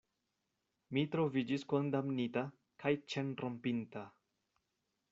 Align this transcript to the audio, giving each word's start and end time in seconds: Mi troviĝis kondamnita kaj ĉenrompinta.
Mi 0.97 1.03
troviĝis 1.15 1.67
kondamnita 1.75 2.45
kaj 2.85 2.97
ĉenrompinta. 3.15 4.07